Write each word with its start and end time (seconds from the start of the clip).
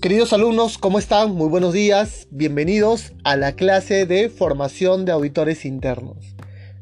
Queridos 0.00 0.32
alumnos, 0.32 0.78
¿cómo 0.78 0.98
están? 0.98 1.32
Muy 1.32 1.50
buenos 1.50 1.74
días. 1.74 2.26
Bienvenidos 2.30 3.12
a 3.22 3.36
la 3.36 3.52
clase 3.52 4.06
de 4.06 4.30
formación 4.30 5.04
de 5.04 5.12
auditores 5.12 5.66
internos. 5.66 6.16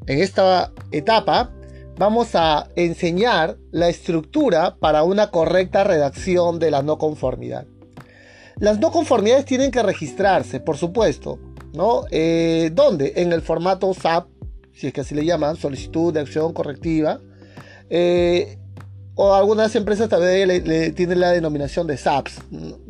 En 0.06 0.20
esta 0.20 0.72
etapa 0.92 1.52
vamos 1.96 2.36
a 2.36 2.68
enseñar 2.76 3.56
la 3.72 3.88
estructura 3.88 4.76
para 4.76 5.02
una 5.02 5.32
correcta 5.32 5.82
redacción 5.82 6.60
de 6.60 6.70
la 6.70 6.84
no 6.84 6.96
conformidad. 6.98 7.66
Las 8.60 8.78
no 8.78 8.92
conformidades 8.92 9.46
tienen 9.46 9.72
que 9.72 9.82
registrarse, 9.82 10.60
por 10.60 10.76
supuesto, 10.76 11.40
¿no? 11.74 12.04
Eh, 12.12 12.70
¿Dónde? 12.72 13.14
En 13.16 13.32
el 13.32 13.42
formato 13.42 13.92
SAP, 13.94 14.28
si 14.72 14.86
es 14.86 14.92
que 14.92 15.00
así 15.00 15.16
le 15.16 15.24
llaman, 15.24 15.56
solicitud 15.56 16.14
de 16.14 16.20
acción 16.20 16.52
correctiva. 16.52 17.18
Eh, 17.90 18.58
o 19.20 19.34
algunas 19.34 19.74
empresas 19.74 20.08
también 20.08 20.46
le, 20.46 20.92
tienen 20.92 21.18
la 21.18 21.32
denominación 21.32 21.88
de 21.88 21.96
SAPS, 21.96 22.40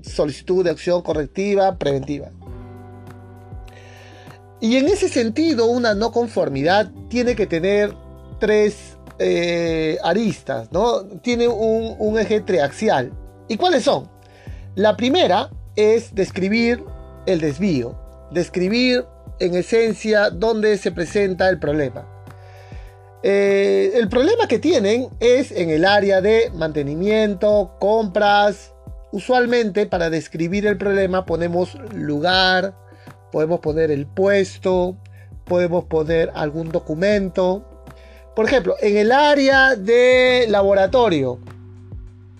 solicitud 0.02 0.62
de 0.62 0.70
acción 0.70 1.00
correctiva 1.00 1.78
preventiva. 1.78 2.28
Y 4.60 4.76
en 4.76 4.88
ese 4.88 5.08
sentido, 5.08 5.64
una 5.64 5.94
no 5.94 6.12
conformidad 6.12 6.90
tiene 7.08 7.34
que 7.34 7.46
tener 7.46 7.94
tres 8.38 8.98
eh, 9.18 9.96
aristas, 10.04 10.70
¿no? 10.70 11.02
Tiene 11.22 11.48
un, 11.48 11.96
un 11.98 12.18
eje 12.18 12.42
triaxial. 12.42 13.10
¿Y 13.48 13.56
cuáles 13.56 13.84
son? 13.84 14.10
La 14.74 14.98
primera 14.98 15.48
es 15.76 16.14
describir 16.14 16.84
el 17.24 17.40
desvío, 17.40 17.98
describir 18.32 19.06
en 19.40 19.54
esencia 19.54 20.28
dónde 20.28 20.76
se 20.76 20.92
presenta 20.92 21.48
el 21.48 21.58
problema. 21.58 22.06
Eh, 23.22 23.92
el 23.94 24.08
problema 24.08 24.46
que 24.46 24.58
tienen 24.58 25.08
es 25.18 25.50
en 25.50 25.70
el 25.70 25.84
área 25.84 26.20
de 26.20 26.50
mantenimiento, 26.54 27.76
compras. 27.80 28.74
Usualmente 29.10 29.86
para 29.86 30.10
describir 30.10 30.66
el 30.66 30.76
problema 30.76 31.24
ponemos 31.24 31.76
lugar, 31.94 32.74
podemos 33.32 33.60
poner 33.60 33.90
el 33.90 34.06
puesto, 34.06 34.96
podemos 35.44 35.84
poner 35.84 36.30
algún 36.34 36.70
documento. 36.70 37.64
Por 38.36 38.46
ejemplo, 38.46 38.76
en 38.80 38.96
el 38.96 39.10
área 39.10 39.74
de 39.74 40.46
laboratorio, 40.48 41.40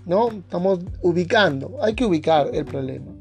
¿no? 0.04 0.28
Estamos 0.30 0.80
ubicando, 1.02 1.78
hay 1.82 1.94
que 1.94 2.04
ubicar 2.04 2.50
el 2.52 2.64
problema. 2.64 3.12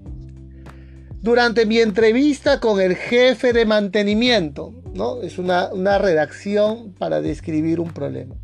Durante 1.22 1.66
mi 1.66 1.80
entrevista 1.80 2.59
con 2.59 2.80
el 2.80 2.96
jefe 2.96 3.52
de 3.52 3.66
mantenimiento, 3.66 4.74
¿no? 4.98 5.22
Es 5.22 5.38
una, 5.38 5.70
redacción 6.00 6.94
para 6.98 7.22
describir 7.22 7.80
un 7.80 7.92
problema. 7.92 8.36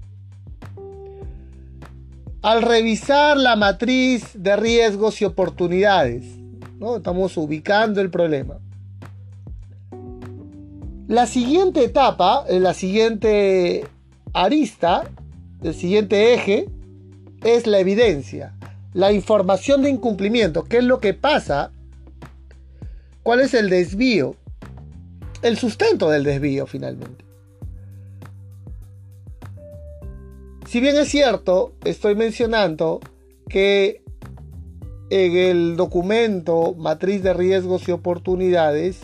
Al 2.44 2.62
revisar 2.62 3.38
la 3.38 3.56
matriz 3.56 4.30
de 4.36 4.56
riesgos 4.56 5.22
y 5.22 5.26
oportunidades, 5.26 6.26
¿no? 6.80 6.98
estamos 6.98 7.36
ubicando 7.38 8.02
el 8.02 8.12
problema. 8.12 8.60
La 11.08 11.26
siguiente 11.26 11.84
etapa, 11.84 12.46
eh, 12.48 12.60
la 12.60 12.74
siguiente 12.74 13.86
arista, 14.34 15.10
el 15.64 15.74
siguiente 15.74 16.34
eje, 16.34 16.70
es 17.44 17.66
la 17.66 17.80
evidencia, 17.80 18.54
la 18.94 19.12
información 19.12 19.82
de 19.82 19.90
incumplimiento, 19.90 20.64
qué 20.64 20.78
es 20.78 20.84
lo 20.84 21.00
que 21.00 21.14
pasa, 21.14 21.72
cuál 23.24 23.42
es 23.42 23.54
el 23.54 23.70
desvío, 23.70 24.36
el 25.44 25.58
sustento 25.58 26.10
del 26.10 26.24
desvío 26.24 26.66
finalmente. 26.66 27.26
Si 30.68 30.80
bien 30.80 30.96
es 30.98 31.10
cierto, 31.10 31.74
estoy 31.84 32.16
mencionando 32.16 33.00
que 33.48 34.02
en 35.10 35.38
el 35.38 35.76
documento 35.76 36.74
Matriz 36.76 37.22
de 37.22 37.34
Riesgos 37.34 37.88
y 37.88 37.92
Oportunidades 37.92 39.02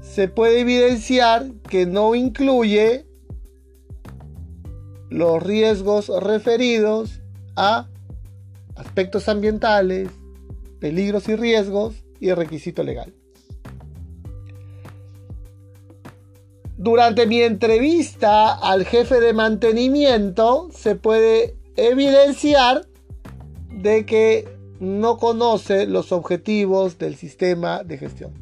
se 0.00 0.28
puede 0.28 0.60
evidenciar 0.60 1.50
que 1.68 1.84
no 1.84 2.14
incluye 2.14 3.04
los 5.10 5.42
riesgos 5.42 6.08
referidos 6.22 7.20
a 7.56 7.88
aspectos 8.76 9.28
ambientales, 9.28 10.08
peligros 10.78 11.28
y 11.28 11.36
riesgos 11.36 12.04
y 12.20 12.32
requisito 12.32 12.82
legal. 12.82 13.12
Durante 16.78 17.26
mi 17.26 17.40
entrevista 17.40 18.52
al 18.52 18.84
jefe 18.84 19.18
de 19.18 19.32
mantenimiento 19.32 20.68
se 20.72 20.94
puede 20.94 21.56
evidenciar 21.76 22.86
de 23.70 24.04
que 24.04 24.46
no 24.78 25.16
conoce 25.16 25.86
los 25.86 26.12
objetivos 26.12 26.98
del 26.98 27.16
sistema 27.16 27.82
de 27.82 27.96
gestión. 27.96 28.32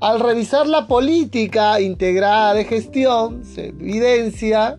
Al 0.00 0.20
revisar 0.20 0.66
la 0.66 0.86
política 0.86 1.80
integrada 1.80 2.52
de 2.52 2.64
gestión, 2.64 3.44
se 3.44 3.68
evidencia 3.68 4.78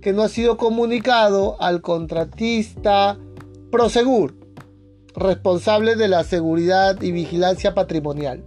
que 0.00 0.14
no 0.14 0.22
ha 0.22 0.28
sido 0.28 0.56
comunicado 0.56 1.60
al 1.60 1.82
contratista 1.82 3.18
Prosegur, 3.70 4.34
responsable 5.14 5.96
de 5.96 6.08
la 6.08 6.24
seguridad 6.24 7.02
y 7.02 7.12
vigilancia 7.12 7.74
patrimonial. 7.74 8.44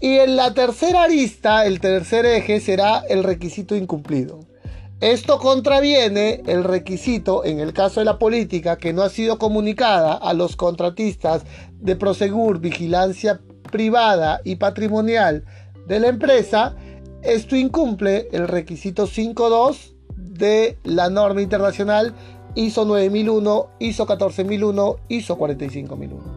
Y 0.00 0.18
en 0.18 0.36
la 0.36 0.52
tercera 0.52 1.04
arista, 1.04 1.64
el 1.64 1.80
tercer 1.80 2.26
eje 2.26 2.60
será 2.60 3.02
el 3.08 3.24
requisito 3.24 3.74
incumplido. 3.74 4.40
Esto 5.00 5.38
contraviene 5.38 6.42
el 6.46 6.64
requisito, 6.64 7.44
en 7.44 7.60
el 7.60 7.72
caso 7.72 8.00
de 8.00 8.06
la 8.06 8.18
política, 8.18 8.76
que 8.78 8.92
no 8.92 9.02
ha 9.02 9.10
sido 9.10 9.38
comunicada 9.38 10.14
a 10.14 10.32
los 10.32 10.56
contratistas 10.56 11.44
de 11.80 11.96
Prosegur, 11.96 12.60
vigilancia 12.60 13.40
privada 13.70 14.40
y 14.44 14.56
patrimonial 14.56 15.44
de 15.86 16.00
la 16.00 16.08
empresa. 16.08 16.76
Esto 17.22 17.56
incumple 17.56 18.28
el 18.32 18.48
requisito 18.48 19.06
5.2 19.06 19.94
de 20.16 20.78
la 20.84 21.10
norma 21.10 21.42
internacional 21.42 22.14
ISO 22.54 22.86
9001, 22.86 23.68
ISO 23.80 24.06
14001, 24.06 24.96
ISO 25.08 25.36
45001. 25.36 26.35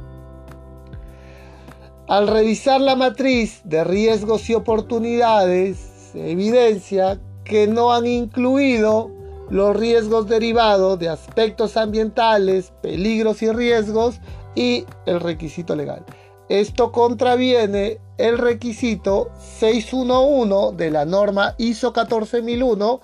Al 2.09 2.27
revisar 2.27 2.81
la 2.81 2.95
matriz 2.95 3.61
de 3.65 3.83
riesgos 3.83 4.49
y 4.49 4.55
oportunidades, 4.55 5.77
se 6.11 6.31
evidencia 6.31 7.21
que 7.45 7.67
no 7.67 7.93
han 7.93 8.07
incluido 8.07 9.11
los 9.51 9.75
riesgos 9.75 10.27
derivados 10.27 10.97
de 10.97 11.07
aspectos 11.07 11.77
ambientales, 11.77 12.73
peligros 12.81 13.43
y 13.43 13.51
riesgos 13.51 14.21
y 14.55 14.85
el 15.05 15.19
requisito 15.19 15.75
legal. 15.75 16.03
Esto 16.49 16.91
contraviene 16.91 17.99
el 18.17 18.39
requisito 18.39 19.29
611 19.59 20.75
de 20.77 20.89
la 20.89 21.05
norma 21.05 21.53
ISO 21.59 21.93
14001 21.93 23.01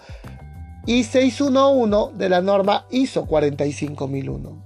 y 0.88 1.04
611 1.04 2.18
de 2.18 2.30
la 2.30 2.42
norma 2.42 2.88
ISO 2.90 3.28
45001. 3.28 4.65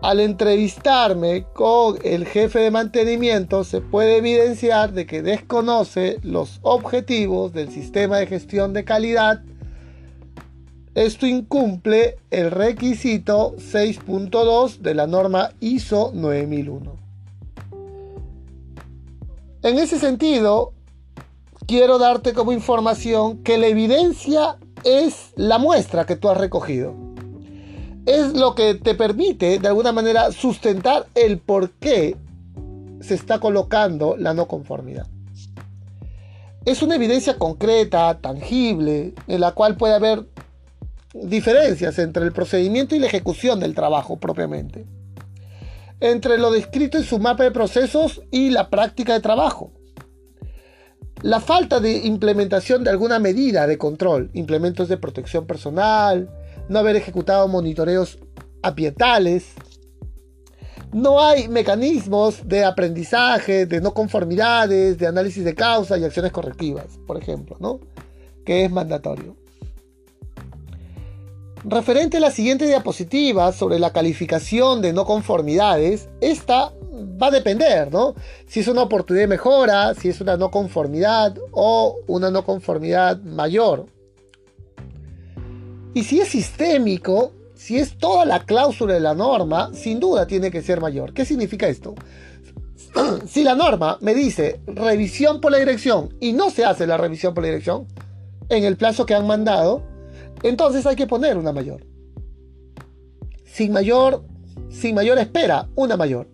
Al 0.00 0.20
entrevistarme 0.20 1.44
con 1.52 1.98
el 2.04 2.24
jefe 2.24 2.60
de 2.60 2.70
mantenimiento 2.70 3.64
se 3.64 3.80
puede 3.80 4.18
evidenciar 4.18 4.92
de 4.92 5.06
que 5.06 5.22
desconoce 5.22 6.20
los 6.22 6.60
objetivos 6.62 7.52
del 7.52 7.72
sistema 7.72 8.18
de 8.18 8.28
gestión 8.28 8.72
de 8.72 8.84
calidad. 8.84 9.42
Esto 10.94 11.26
incumple 11.26 12.18
el 12.30 12.52
requisito 12.52 13.56
6.2 13.56 14.78
de 14.78 14.94
la 14.94 15.08
norma 15.08 15.50
ISO 15.58 16.12
9001. 16.14 16.96
En 19.62 19.78
ese 19.78 19.98
sentido, 19.98 20.74
quiero 21.66 21.98
darte 21.98 22.34
como 22.34 22.52
información 22.52 23.42
que 23.42 23.58
la 23.58 23.66
evidencia 23.66 24.58
es 24.84 25.32
la 25.34 25.58
muestra 25.58 26.06
que 26.06 26.14
tú 26.14 26.28
has 26.28 26.38
recogido 26.38 27.07
es 28.08 28.32
lo 28.32 28.54
que 28.54 28.74
te 28.74 28.94
permite 28.94 29.58
de 29.58 29.68
alguna 29.68 29.92
manera 29.92 30.32
sustentar 30.32 31.06
el 31.14 31.38
por 31.38 31.72
qué 31.72 32.16
se 33.00 33.14
está 33.14 33.38
colocando 33.38 34.16
la 34.16 34.32
no 34.32 34.48
conformidad. 34.48 35.06
Es 36.64 36.80
una 36.80 36.96
evidencia 36.96 37.36
concreta, 37.36 38.18
tangible, 38.18 39.12
en 39.26 39.40
la 39.40 39.52
cual 39.52 39.76
puede 39.76 39.94
haber 39.94 40.24
diferencias 41.12 41.98
entre 41.98 42.24
el 42.24 42.32
procedimiento 42.32 42.96
y 42.96 42.98
la 42.98 43.08
ejecución 43.08 43.60
del 43.60 43.74
trabajo 43.74 44.16
propiamente. 44.16 44.86
Entre 46.00 46.38
lo 46.38 46.50
descrito 46.50 46.96
en 46.96 47.04
su 47.04 47.18
mapa 47.18 47.44
de 47.44 47.50
procesos 47.50 48.22
y 48.30 48.48
la 48.48 48.70
práctica 48.70 49.12
de 49.12 49.20
trabajo. 49.20 49.70
La 51.20 51.40
falta 51.40 51.78
de 51.78 52.06
implementación 52.06 52.84
de 52.84 52.90
alguna 52.90 53.18
medida 53.18 53.66
de 53.66 53.76
control, 53.76 54.30
implementos 54.32 54.88
de 54.88 54.96
protección 54.96 55.46
personal, 55.46 56.30
no 56.68 56.78
haber 56.78 56.96
ejecutado 56.96 57.48
monitoreos 57.48 58.18
apietales. 58.62 59.52
No 60.92 61.20
hay 61.20 61.48
mecanismos 61.48 62.48
de 62.48 62.64
aprendizaje, 62.64 63.66
de 63.66 63.80
no 63.80 63.92
conformidades, 63.92 64.98
de 64.98 65.06
análisis 65.06 65.44
de 65.44 65.54
causa 65.54 65.98
y 65.98 66.04
acciones 66.04 66.32
correctivas, 66.32 66.98
por 67.06 67.18
ejemplo, 67.18 67.56
¿no? 67.60 67.80
Que 68.44 68.64
es 68.64 68.70
mandatorio. 68.70 69.36
Referente 71.64 72.16
a 72.16 72.20
la 72.20 72.30
siguiente 72.30 72.66
diapositiva 72.66 73.52
sobre 73.52 73.78
la 73.78 73.92
calificación 73.92 74.80
de 74.80 74.92
no 74.92 75.04
conformidades, 75.04 76.08
esta 76.20 76.72
va 77.20 77.26
a 77.26 77.30
depender, 77.30 77.92
¿no? 77.92 78.14
Si 78.46 78.60
es 78.60 78.68
una 78.68 78.82
oportunidad 78.82 79.24
de 79.24 79.28
mejora, 79.28 79.94
si 79.94 80.08
es 80.08 80.20
una 80.20 80.36
no 80.36 80.50
conformidad 80.50 81.36
o 81.52 81.96
una 82.06 82.30
no 82.30 82.44
conformidad 82.44 83.20
mayor. 83.22 83.86
Y 85.94 86.04
si 86.04 86.20
es 86.20 86.28
sistémico, 86.28 87.32
si 87.54 87.78
es 87.78 87.98
toda 87.98 88.24
la 88.24 88.44
cláusula 88.44 88.94
de 88.94 89.00
la 89.00 89.14
norma, 89.14 89.70
sin 89.74 89.98
duda 89.98 90.26
tiene 90.26 90.50
que 90.50 90.62
ser 90.62 90.80
mayor. 90.80 91.12
¿Qué 91.12 91.24
significa 91.24 91.66
esto? 91.68 91.94
si 93.26 93.44
la 93.44 93.54
norma 93.54 93.98
me 94.00 94.14
dice 94.14 94.60
revisión 94.66 95.40
por 95.40 95.52
la 95.52 95.58
dirección 95.58 96.14
y 96.20 96.32
no 96.32 96.50
se 96.50 96.64
hace 96.64 96.86
la 96.86 96.96
revisión 96.96 97.34
por 97.34 97.42
la 97.42 97.48
dirección 97.48 97.86
en 98.48 98.64
el 98.64 98.76
plazo 98.76 99.06
que 99.06 99.14
han 99.14 99.26
mandado, 99.26 99.82
entonces 100.42 100.86
hay 100.86 100.96
que 100.96 101.06
poner 101.06 101.36
una 101.36 101.52
mayor. 101.52 101.84
Sin 103.44 103.72
mayor, 103.72 104.24
sin 104.70 104.94
mayor 104.94 105.18
espera, 105.18 105.68
una 105.74 105.96
mayor. 105.96 106.28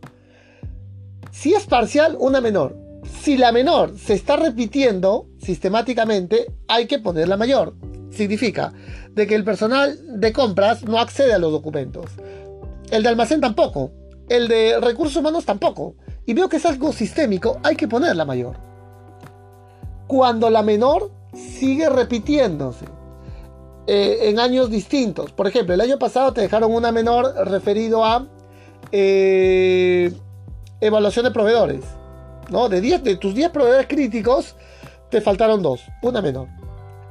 Si 1.33 1.55
es 1.55 1.65
parcial, 1.65 2.17
una 2.21 2.41
menor. 2.41 2.77
Si 3.21 3.37
la 3.37 3.51
menor 3.51 3.99
se 3.99 4.15
está 4.15 4.37
repitiendo 4.37 5.27
sistemáticamente, 5.39 6.53
hay 6.69 6.87
que 6.87 6.99
poner 6.99 7.29
la 7.29 7.37
mayor. 7.37 7.75
Significa 8.15 8.73
de 9.11 9.27
que 9.27 9.35
el 9.35 9.45
personal 9.45 10.21
de 10.21 10.33
compras 10.33 10.85
no 10.85 10.99
accede 10.99 11.35
a 11.35 11.39
los 11.39 11.53
documentos. 11.53 12.07
El 12.91 13.03
de 13.03 13.09
almacén 13.09 13.41
tampoco. 13.41 13.91
El 14.29 14.49
de 14.49 14.79
recursos 14.81 15.17
humanos 15.17 15.45
tampoco. 15.45 15.97
Y 16.27 16.35
veo 16.35 16.49
que 16.49 16.57
es 16.57 16.67
algo 16.67 16.93
sistémico, 16.93 17.61
hay 17.63 17.77
que 17.77 17.89
poner 17.89 18.17
la 18.17 18.25
mayor. 18.25 18.57
Cuando 20.07 20.49
la 20.51 20.63
menor 20.63 21.11
sigue 21.35 21.89
repitiéndose 21.89 22.87
eh, 23.87 24.31
en 24.31 24.39
años 24.39 24.71
distintos. 24.71 25.33
Por 25.33 25.47
ejemplo, 25.47 25.75
el 25.75 25.81
año 25.81 25.99
pasado 25.99 26.33
te 26.33 26.41
dejaron 26.41 26.73
una 26.73 26.93
menor 26.93 27.35
referido 27.47 28.05
a 28.05 28.27
eh, 28.93 30.13
evaluación 30.81 31.25
de 31.25 31.31
proveedores. 31.31 31.85
¿no? 32.51 32.69
De, 32.69 32.81
de 32.81 33.17
tus 33.17 33.35
10 33.35 33.51
proveedores 33.51 33.87
críticos, 33.87 34.57
te 35.11 35.21
faltaron 35.21 35.63
dos, 35.63 35.83
una 36.03 36.23
menor. 36.23 36.49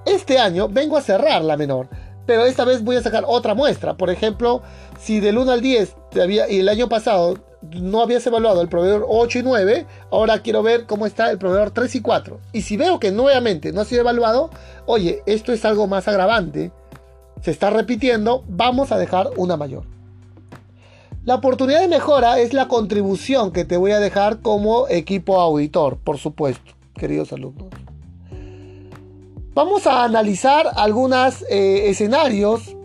Este 0.05 0.38
año 0.38 0.67
vengo 0.67 0.97
a 0.97 1.01
cerrar 1.01 1.44
la 1.44 1.57
menor, 1.57 1.88
pero 2.25 2.45
esta 2.45 2.65
vez 2.65 2.83
voy 2.83 2.97
a 2.97 3.01
sacar 3.01 3.23
otra 3.27 3.53
muestra. 3.53 3.95
Por 3.95 4.09
ejemplo, 4.09 4.61
si 5.00 5.19
del 5.19 5.38
1 5.38 5.51
al 5.51 5.61
10 5.61 5.95
te 6.11 6.21
había, 6.21 6.50
y 6.50 6.59
el 6.59 6.69
año 6.69 6.89
pasado 6.89 7.38
no 7.71 8.01
habías 8.01 8.25
evaluado 8.27 8.61
el 8.61 8.67
proveedor 8.67 9.05
8 9.07 9.39
y 9.39 9.44
9, 9.44 9.85
ahora 10.11 10.41
quiero 10.41 10.63
ver 10.63 10.85
cómo 10.85 11.05
está 11.05 11.31
el 11.31 11.38
proveedor 11.38 11.71
3 11.71 11.95
y 11.95 12.01
4. 12.01 12.39
Y 12.51 12.61
si 12.63 12.75
veo 12.75 13.00
que 13.00 13.11
nuevamente 13.11 13.71
no 13.71 13.81
ha 13.81 13.85
sido 13.85 14.01
evaluado, 14.01 14.50
oye, 14.85 15.21
esto 15.25 15.53
es 15.53 15.63
algo 15.63 15.88
más 15.88 16.07
agravante, 16.07 16.71
se 17.41 17.51
está 17.51 17.69
repitiendo, 17.69 18.44
vamos 18.47 18.91
a 18.91 18.97
dejar 18.97 19.29
una 19.38 19.57
mayor. 19.57 19.83
La 21.23 21.35
oportunidad 21.35 21.79
de 21.79 21.88
mejora 21.88 22.39
es 22.39 22.51
la 22.51 22.67
contribución 22.67 23.53
que 23.53 23.63
te 23.63 23.77
voy 23.77 23.91
a 23.91 24.00
dejar 24.00 24.41
como 24.41 24.89
equipo 24.89 25.39
auditor, 25.39 25.97
por 25.97 26.17
supuesto, 26.17 26.73
queridos 26.95 27.31
alumnos. 27.31 27.69
Vamos 29.55 29.85
a 29.85 30.03
analizar 30.03 30.65
algunos 30.75 31.44
eh, 31.47 31.89
escenarios 31.89 32.75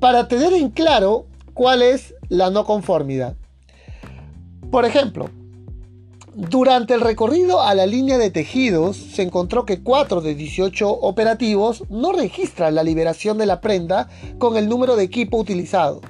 para 0.00 0.26
tener 0.26 0.54
en 0.54 0.70
claro 0.70 1.26
cuál 1.52 1.82
es 1.82 2.14
la 2.30 2.48
no 2.48 2.64
conformidad. 2.64 3.36
Por 4.70 4.86
ejemplo, 4.86 5.28
durante 6.34 6.94
el 6.94 7.02
recorrido 7.02 7.60
a 7.60 7.74
la 7.74 7.84
línea 7.84 8.16
de 8.16 8.30
tejidos 8.30 8.96
se 8.96 9.20
encontró 9.20 9.66
que 9.66 9.82
4 9.82 10.22
de 10.22 10.34
18 10.34 10.90
operativos 10.90 11.84
no 11.90 12.12
registran 12.12 12.74
la 12.74 12.84
liberación 12.84 13.36
de 13.36 13.44
la 13.44 13.60
prenda 13.60 14.08
con 14.38 14.56
el 14.56 14.66
número 14.66 14.96
de 14.96 15.04
equipo 15.04 15.36
utilizado. 15.36 16.00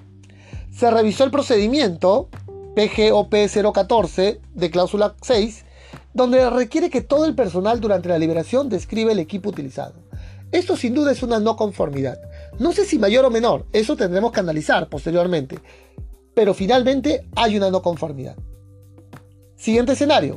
Se 0.71 0.93
revisó 0.93 1.25
el 1.25 1.33
procedimiento 1.33 2.29
PGOP 2.77 3.35
014 3.75 4.41
de 4.55 4.71
cláusula 4.71 5.17
6, 5.23 5.64
donde 6.15 6.49
requiere 6.49 6.89
que 6.89 7.01
todo 7.01 7.27
el 7.27 7.35
personal 7.35 7.81
durante 7.81 8.09
la 8.09 8.19
liberación 8.19 8.69
describe 8.69 9.13
el 9.13 9.19
equipo 9.19 9.51
utilizado. 9.51 9.95
Esto 10.53 10.77
sin 10.77 10.95
duda 10.95 11.11
es 11.11 11.23
una 11.25 11.41
no 11.41 11.57
conformidad. 11.57 12.19
No 12.61 12.73
sé 12.73 12.85
si 12.85 12.99
mayor 12.99 13.25
o 13.25 13.31
menor, 13.31 13.67
eso 13.73 13.97
tendremos 13.97 14.31
que 14.31 14.41
analizar 14.41 14.89
posteriormente. 14.89 15.59
Pero 16.33 16.55
finalmente 16.55 17.27
hay 17.35 17.57
una 17.57 17.71
no 17.71 17.83
conformidad. 17.83 18.37
Siguiente 19.57 19.93
escenario. 19.93 20.37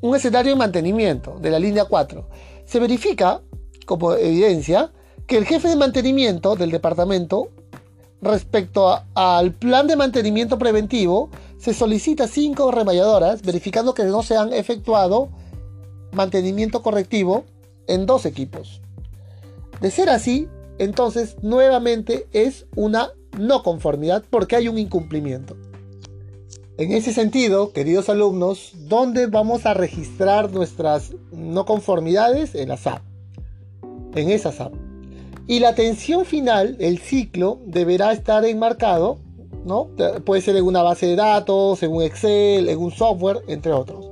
Un 0.00 0.16
escenario 0.16 0.52
de 0.52 0.58
mantenimiento 0.58 1.38
de 1.40 1.50
la 1.50 1.60
línea 1.60 1.84
4. 1.84 2.28
Se 2.64 2.80
verifica, 2.80 3.40
como 3.86 4.14
evidencia, 4.14 4.92
que 5.26 5.36
el 5.36 5.46
jefe 5.46 5.68
de 5.68 5.76
mantenimiento 5.76 6.56
del 6.56 6.70
departamento, 6.70 7.50
respecto 8.24 9.02
al 9.14 9.52
plan 9.52 9.86
de 9.86 9.96
mantenimiento 9.96 10.58
preventivo, 10.58 11.30
se 11.58 11.74
solicita 11.74 12.26
cinco 12.26 12.70
remalladoras, 12.70 13.42
verificando 13.42 13.94
que 13.94 14.04
no 14.04 14.22
se 14.22 14.36
han 14.36 14.52
efectuado 14.52 15.28
mantenimiento 16.12 16.82
correctivo 16.82 17.44
en 17.86 18.06
dos 18.06 18.26
equipos. 18.26 18.80
De 19.80 19.90
ser 19.90 20.08
así, 20.08 20.48
entonces 20.78 21.36
nuevamente 21.42 22.26
es 22.32 22.66
una 22.74 23.10
no 23.38 23.62
conformidad 23.62 24.24
porque 24.28 24.56
hay 24.56 24.68
un 24.68 24.78
incumplimiento. 24.78 25.56
En 26.76 26.90
ese 26.92 27.12
sentido, 27.12 27.72
queridos 27.72 28.08
alumnos, 28.08 28.72
¿dónde 28.74 29.26
vamos 29.26 29.64
a 29.64 29.74
registrar 29.74 30.50
nuestras 30.50 31.12
no 31.30 31.64
conformidades? 31.66 32.54
En 32.54 32.68
la 32.68 32.76
SAP. 32.76 33.02
En 34.14 34.30
esa 34.30 34.50
SAP. 34.50 34.83
Y 35.46 35.60
la 35.60 35.70
atención 35.70 36.24
final, 36.24 36.76
el 36.80 36.98
ciclo, 36.98 37.60
deberá 37.66 38.12
estar 38.12 38.44
enmarcado, 38.46 39.18
¿no? 39.66 39.90
Puede 40.24 40.40
ser 40.40 40.56
en 40.56 40.64
una 40.64 40.82
base 40.82 41.06
de 41.06 41.16
datos, 41.16 41.82
en 41.82 41.92
un 41.92 42.02
Excel, 42.02 42.68
en 42.68 42.78
un 42.78 42.90
software, 42.90 43.42
entre 43.46 43.72
otros. 43.72 44.10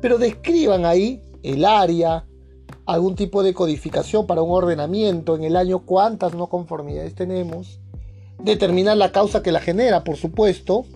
Pero 0.00 0.16
describan 0.16 0.86
ahí 0.86 1.22
el 1.42 1.66
área, 1.66 2.24
algún 2.86 3.14
tipo 3.14 3.42
de 3.42 3.52
codificación 3.52 4.26
para 4.26 4.42
un 4.42 4.52
ordenamiento, 4.52 5.36
en 5.36 5.44
el 5.44 5.56
año 5.56 5.80
cuántas 5.80 6.34
no 6.34 6.48
conformidades 6.48 7.14
tenemos, 7.14 7.78
determinar 8.42 8.96
la 8.96 9.12
causa 9.12 9.42
que 9.42 9.52
la 9.52 9.60
genera, 9.60 10.02
por 10.02 10.16
supuesto, 10.16 10.86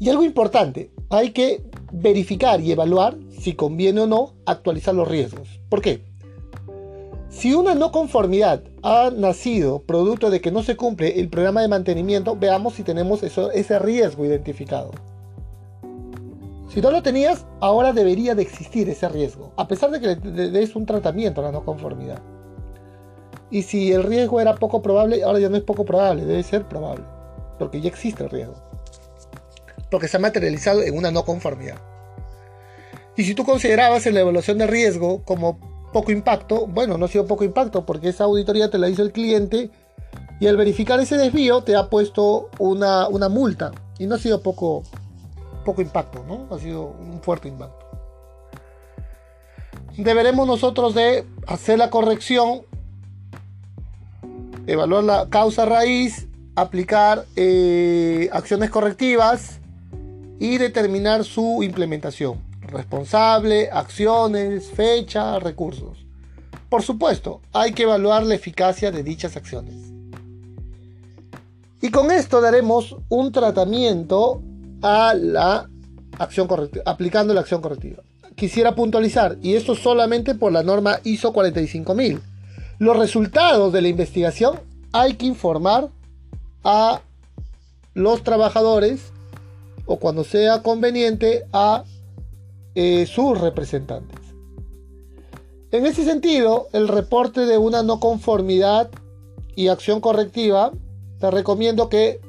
y 0.00 0.08
algo 0.08 0.24
importante, 0.24 0.90
hay 1.10 1.30
que 1.30 1.62
verificar 1.92 2.60
y 2.60 2.72
evaluar 2.72 3.16
si 3.38 3.52
conviene 3.52 4.00
o 4.00 4.06
no 4.06 4.32
actualizar 4.46 4.94
los 4.94 5.06
riesgos. 5.06 5.60
¿Por 5.68 5.82
qué? 5.82 6.02
Si 7.34 7.52
una 7.52 7.74
no 7.74 7.90
conformidad 7.90 8.62
ha 8.82 9.10
nacido 9.10 9.82
producto 9.82 10.30
de 10.30 10.40
que 10.40 10.52
no 10.52 10.62
se 10.62 10.76
cumple 10.76 11.18
el 11.20 11.28
programa 11.28 11.62
de 11.62 11.68
mantenimiento, 11.68 12.36
veamos 12.36 12.74
si 12.74 12.84
tenemos 12.84 13.24
ese 13.24 13.78
riesgo 13.80 14.24
identificado. 14.24 14.92
Si 16.72 16.80
no 16.80 16.92
lo 16.92 17.02
tenías, 17.02 17.44
ahora 17.60 17.92
debería 17.92 18.34
de 18.34 18.42
existir 18.42 18.88
ese 18.88 19.08
riesgo, 19.08 19.52
a 19.56 19.66
pesar 19.66 19.90
de 19.90 20.00
que 20.00 20.16
le 20.16 20.50
des 20.50 20.76
un 20.76 20.86
tratamiento 20.86 21.40
a 21.40 21.44
la 21.44 21.52
no 21.52 21.64
conformidad. 21.64 22.22
Y 23.50 23.62
si 23.62 23.92
el 23.92 24.04
riesgo 24.04 24.40
era 24.40 24.54
poco 24.54 24.80
probable, 24.80 25.24
ahora 25.24 25.40
ya 25.40 25.48
no 25.48 25.56
es 25.56 25.64
poco 25.64 25.84
probable, 25.84 26.24
debe 26.24 26.42
ser 26.44 26.68
probable, 26.68 27.04
porque 27.58 27.80
ya 27.80 27.88
existe 27.88 28.22
el 28.22 28.30
riesgo 28.30 28.54
porque 29.90 30.08
se 30.08 30.16
ha 30.16 30.20
materializado 30.20 30.82
en 30.82 30.96
una 30.96 31.12
no 31.12 31.24
conformidad. 31.24 31.76
Y 33.16 33.22
si 33.22 33.36
tú 33.36 33.44
considerabas 33.44 34.06
en 34.06 34.14
la 34.14 34.20
evaluación 34.22 34.58
de 34.58 34.66
riesgo 34.66 35.22
como 35.24 35.73
poco 35.94 36.10
impacto, 36.10 36.66
bueno, 36.66 36.98
no 36.98 37.04
ha 37.04 37.08
sido 37.08 37.24
poco 37.24 37.44
impacto 37.44 37.86
porque 37.86 38.08
esa 38.08 38.24
auditoría 38.24 38.68
te 38.68 38.78
la 38.78 38.88
hizo 38.88 39.02
el 39.02 39.12
cliente 39.12 39.70
y 40.40 40.48
al 40.48 40.56
verificar 40.56 40.98
ese 40.98 41.16
desvío 41.16 41.62
te 41.62 41.76
ha 41.76 41.88
puesto 41.88 42.50
una, 42.58 43.06
una 43.06 43.28
multa 43.28 43.70
y 44.00 44.06
no 44.06 44.16
ha 44.16 44.18
sido 44.18 44.42
poco, 44.42 44.82
poco 45.64 45.82
impacto, 45.82 46.24
¿no? 46.26 46.52
Ha 46.52 46.58
sido 46.58 46.82
un 46.82 47.20
fuerte 47.22 47.46
impacto. 47.46 47.86
Deberemos 49.96 50.48
nosotros 50.48 50.96
de 50.96 51.24
hacer 51.46 51.78
la 51.78 51.90
corrección, 51.90 52.62
evaluar 54.66 55.04
la 55.04 55.28
causa 55.30 55.64
raíz, 55.64 56.26
aplicar 56.56 57.24
eh, 57.36 58.28
acciones 58.32 58.68
correctivas 58.70 59.60
y 60.40 60.58
determinar 60.58 61.22
su 61.22 61.62
implementación. 61.62 62.42
Responsable, 62.74 63.70
acciones, 63.70 64.68
fecha, 64.68 65.38
recursos. 65.38 66.04
Por 66.68 66.82
supuesto, 66.82 67.40
hay 67.52 67.70
que 67.70 67.84
evaluar 67.84 68.24
la 68.24 68.34
eficacia 68.34 68.90
de 68.90 69.04
dichas 69.04 69.36
acciones. 69.36 69.76
Y 71.80 71.90
con 71.92 72.10
esto 72.10 72.40
daremos 72.40 72.96
un 73.08 73.30
tratamiento 73.30 74.42
a 74.82 75.14
la 75.14 75.70
acción 76.18 76.48
correctiva, 76.48 76.82
aplicando 76.84 77.32
la 77.32 77.42
acción 77.42 77.62
correctiva. 77.62 78.02
Quisiera 78.34 78.74
puntualizar, 78.74 79.38
y 79.40 79.54
esto 79.54 79.76
solamente 79.76 80.34
por 80.34 80.50
la 80.50 80.64
norma 80.64 80.98
ISO 81.04 81.32
45000. 81.32 82.20
Los 82.80 82.96
resultados 82.96 83.72
de 83.72 83.82
la 83.82 83.88
investigación 83.88 84.58
hay 84.92 85.14
que 85.14 85.26
informar 85.26 85.90
a 86.64 87.02
los 87.94 88.24
trabajadores 88.24 89.12
o 89.86 90.00
cuando 90.00 90.24
sea 90.24 90.62
conveniente 90.62 91.44
a 91.52 91.84
eh, 92.74 93.06
sus 93.06 93.40
representantes. 93.40 94.20
En 95.70 95.86
ese 95.86 96.04
sentido, 96.04 96.68
el 96.72 96.88
reporte 96.88 97.46
de 97.46 97.58
una 97.58 97.82
no 97.82 97.98
conformidad 97.98 98.90
y 99.56 99.68
acción 99.68 100.00
correctiva 100.00 100.72
te 101.18 101.30
recomiendo 101.30 101.88
que 101.88 102.20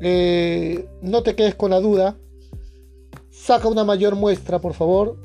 eh, 0.00 0.88
no 1.02 1.22
te 1.22 1.34
quedes 1.34 1.54
con 1.54 1.70
la 1.70 1.80
duda. 1.80 2.16
Saca 3.30 3.68
una 3.68 3.84
mayor 3.84 4.16
muestra, 4.16 4.60
por 4.60 4.74
favor. 4.74 5.16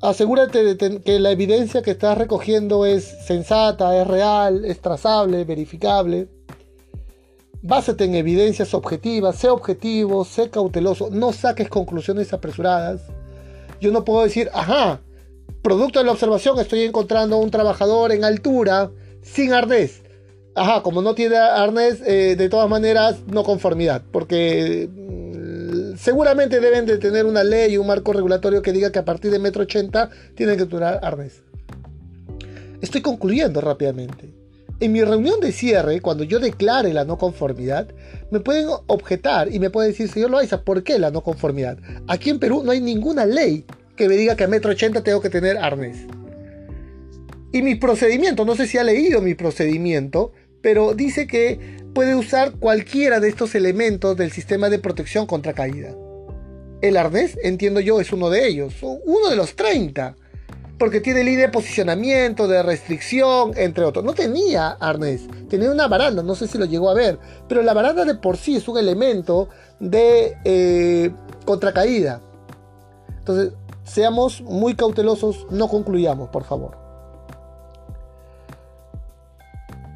Asegúrate 0.00 0.74
de 0.74 1.00
que 1.02 1.20
la 1.20 1.30
evidencia 1.30 1.82
que 1.82 1.90
estás 1.90 2.16
recogiendo 2.16 2.86
es 2.86 3.04
sensata, 3.26 4.00
es 4.00 4.06
real, 4.06 4.64
es 4.64 4.80
trazable, 4.80 5.44
verificable. 5.44 6.28
Básate 7.62 8.04
en 8.04 8.14
evidencias 8.14 8.72
objetivas, 8.72 9.36
sé 9.36 9.50
objetivo, 9.50 10.24
sé 10.24 10.48
cauteloso, 10.48 11.10
no 11.10 11.32
saques 11.32 11.68
conclusiones 11.68 12.32
apresuradas. 12.32 13.02
Yo 13.80 13.90
no 13.90 14.04
puedo 14.04 14.22
decir, 14.22 14.50
ajá, 14.52 15.00
producto 15.62 15.98
de 15.98 16.04
la 16.04 16.12
observación 16.12 16.58
estoy 16.58 16.82
encontrando 16.82 17.38
un 17.38 17.50
trabajador 17.50 18.12
en 18.12 18.24
altura 18.24 18.90
sin 19.22 19.52
arnés. 19.52 20.02
Ajá, 20.54 20.82
como 20.82 21.00
no 21.00 21.14
tiene 21.14 21.36
arnés, 21.36 22.02
eh, 22.04 22.34
de 22.36 22.48
todas 22.48 22.68
maneras, 22.68 23.20
no 23.26 23.44
conformidad, 23.44 24.02
porque 24.10 24.88
mm, 24.90 25.96
seguramente 25.96 26.60
deben 26.60 26.86
de 26.86 26.98
tener 26.98 27.24
una 27.24 27.44
ley 27.44 27.74
y 27.74 27.78
un 27.78 27.86
marco 27.86 28.12
regulatorio 28.12 28.60
que 28.60 28.72
diga 28.72 28.90
que 28.90 28.98
a 28.98 29.04
partir 29.04 29.30
de 29.30 29.38
metro 29.38 29.62
ochenta 29.62 30.10
tienen 30.34 30.56
que 30.56 30.64
durar 30.64 31.00
arnés. 31.02 31.42
Estoy 32.80 33.00
concluyendo 33.02 33.60
rápidamente. 33.60 34.39
En 34.80 34.92
mi 34.92 35.04
reunión 35.04 35.40
de 35.40 35.52
cierre, 35.52 36.00
cuando 36.00 36.24
yo 36.24 36.38
declare 36.38 36.94
la 36.94 37.04
no 37.04 37.18
conformidad, 37.18 37.88
me 38.30 38.40
pueden 38.40 38.66
objetar 38.86 39.52
y 39.52 39.58
me 39.58 39.68
pueden 39.68 39.90
decir, 39.90 40.08
señor 40.08 40.30
Loaiza, 40.30 40.62
¿por 40.62 40.82
qué 40.82 40.98
la 40.98 41.10
no 41.10 41.22
conformidad? 41.22 41.76
Aquí 42.08 42.30
en 42.30 42.38
Perú 42.38 42.62
no 42.64 42.70
hay 42.70 42.80
ninguna 42.80 43.26
ley 43.26 43.66
que 43.94 44.08
me 44.08 44.16
diga 44.16 44.36
que 44.36 44.44
a 44.44 44.48
metro 44.48 44.70
ochenta 44.70 45.02
tengo 45.02 45.20
que 45.20 45.28
tener 45.28 45.58
arnés. 45.58 46.06
Y 47.52 47.60
mi 47.60 47.74
procedimiento, 47.74 48.46
no 48.46 48.56
sé 48.56 48.66
si 48.66 48.78
ha 48.78 48.84
leído 48.84 49.20
mi 49.20 49.34
procedimiento, 49.34 50.32
pero 50.62 50.94
dice 50.94 51.26
que 51.26 51.60
puede 51.92 52.14
usar 52.14 52.52
cualquiera 52.52 53.20
de 53.20 53.28
estos 53.28 53.54
elementos 53.54 54.16
del 54.16 54.32
sistema 54.32 54.70
de 54.70 54.78
protección 54.78 55.26
contra 55.26 55.52
caída. 55.52 55.94
El 56.80 56.96
arnés, 56.96 57.36
entiendo 57.42 57.80
yo, 57.80 58.00
es 58.00 58.14
uno 58.14 58.30
de 58.30 58.48
ellos, 58.48 58.76
uno 58.80 59.28
de 59.28 59.36
los 59.36 59.56
30 59.56 60.16
porque 60.80 61.02
tiene 61.02 61.22
línea 61.22 61.42
de 61.42 61.52
posicionamiento, 61.52 62.48
de 62.48 62.62
restricción, 62.62 63.52
entre 63.56 63.84
otros. 63.84 64.02
No 64.02 64.14
tenía 64.14 64.70
arnés, 64.80 65.28
tenía 65.50 65.70
una 65.70 65.86
baranda, 65.88 66.22
no 66.22 66.34
sé 66.34 66.48
si 66.48 66.56
lo 66.56 66.64
llegó 66.64 66.88
a 66.88 66.94
ver, 66.94 67.18
pero 67.46 67.60
la 67.60 67.74
baranda 67.74 68.06
de 68.06 68.14
por 68.14 68.38
sí 68.38 68.56
es 68.56 68.66
un 68.66 68.78
elemento 68.78 69.50
de 69.78 70.38
eh, 70.42 71.10
contracaída. 71.44 72.22
Entonces, 73.18 73.52
seamos 73.84 74.40
muy 74.40 74.74
cautelosos, 74.74 75.46
no 75.50 75.68
concluyamos, 75.68 76.30
por 76.30 76.44
favor. 76.44 76.78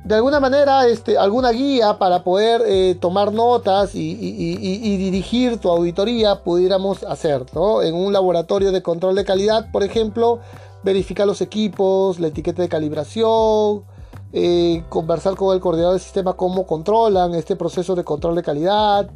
De 0.05 0.17
alguna 0.17 0.39
manera, 0.39 0.87
este, 0.87 1.17
alguna 1.17 1.51
guía 1.53 1.97
para 1.97 2.23
poder 2.23 2.61
eh, 2.67 2.95
tomar 3.01 3.33
notas 3.33 3.95
y, 3.95 4.19
y, 4.21 4.97
dirigir 4.99 5.57
tu 5.57 5.71
auditoría 5.71 6.43
pudiéramos 6.43 7.05
hacer, 7.05 7.47
¿no? 7.55 7.81
En 7.81 7.95
un 7.95 8.13
laboratorio 8.13 8.71
de 8.71 8.83
control 8.83 9.15
de 9.15 9.25
calidad, 9.25 9.71
por 9.73 9.83
ejemplo, 9.83 10.41
verificar 10.85 11.27
los 11.27 11.41
equipos, 11.41 12.21
la 12.21 12.29
etiqueta 12.29 12.63
de 12.63 12.69
calibración, 12.69 13.85
eh, 14.33 14.83
conversar 14.89 15.37
con 15.37 15.55
el 15.55 15.61
coordinador 15.61 15.95
del 15.95 16.03
sistema 16.03 16.35
cómo 16.35 16.67
controlan 16.67 17.35
este 17.35 17.57
proceso 17.57 17.95
de 17.95 18.05
control 18.05 18.35
de 18.35 18.43
calidad, 18.43 19.09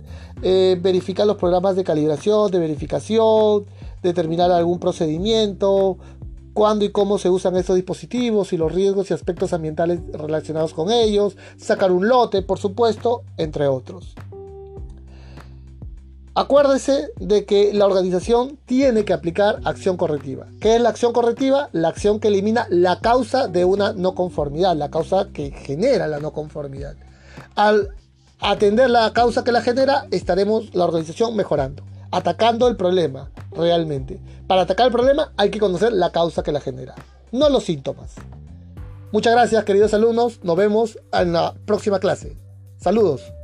eh, 0.43 0.79
verificar 0.81 1.27
los 1.27 1.37
programas 1.37 1.77
de 1.77 1.85
calibración, 1.85 2.51
de 2.51 2.59
verificación, 2.59 3.67
determinar 4.03 4.51
algún 4.51 4.79
procedimiento, 4.79 5.99
cuándo 6.55 6.85
y 6.85 6.91
cómo 6.91 7.19
se 7.19 7.31
usan 7.31 7.57
estos 7.57 7.77
dispositivos 7.77 8.53
y 8.53 8.57
los 8.57 8.73
riesgos 8.73 9.11
y 9.11 9.15
aspectos 9.15 9.53
ambientales 9.53 10.01
relacionados 10.13 10.73
con 10.73 10.91
ellos, 10.91 11.37
sacar 11.57 11.93
un 11.93 12.09
lote, 12.09 12.43
por 12.43 12.59
supuesto, 12.59 13.23
entre 13.37 13.69
otros. 13.69 14.15
Acuérdese 16.39 17.11
de 17.17 17.45
que 17.45 17.73
la 17.75 17.85
organización 17.85 18.61
tiene 18.65 19.05
que 19.05 19.13
aplicar 19.13 19.59
acción 19.65 19.97
correctiva. 19.97 20.47
¿Qué 20.61 20.77
es 20.77 20.81
la 20.81 20.91
acción 20.91 21.13
correctiva? 21.13 21.69
La 21.73 21.89
acción 21.89 22.21
que 22.21 22.29
elimina 22.29 22.69
la 22.71 23.01
causa 23.01 23.49
de 23.49 23.65
una 23.65 23.93
no 23.93 24.15
conformidad, 24.15 24.77
la 24.77 24.89
causa 24.89 25.31
que 25.33 25.51
genera 25.51 26.07
la 26.07 26.21
no 26.21 26.33
conformidad. 26.33 26.95
Al 27.57 27.89
atender 28.39 28.89
la 28.89 29.13
causa 29.13 29.43
que 29.43 29.51
la 29.51 29.63
genera, 29.63 30.07
estaremos 30.13 30.73
la 30.77 30.85
organización 30.85 31.35
mejorando, 31.35 31.83
atacando 32.13 32.69
el 32.69 32.77
problema 32.77 33.33
realmente. 33.51 34.21
Para 34.47 34.63
atacar 34.63 34.87
el 34.87 34.93
problema 34.93 35.33
hay 35.37 35.51
que 35.51 35.59
conocer 35.59 35.93
la 35.93 36.13
causa 36.13 36.45
que 36.45 36.53
la 36.53 36.61
genera, 36.61 36.95
no 37.33 37.49
los 37.49 37.65
síntomas. 37.65 38.15
Muchas 39.11 39.33
gracias 39.33 39.65
queridos 39.65 39.93
alumnos, 39.93 40.39
nos 40.45 40.57
vemos 40.57 41.01
en 41.13 41.33
la 41.33 41.55
próxima 41.67 41.99
clase. 41.99 42.37
Saludos. 42.77 43.38